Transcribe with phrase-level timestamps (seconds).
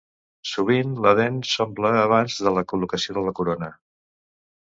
[0.51, 3.69] Sovint la dent s'omple abans de la col·locació de la corona.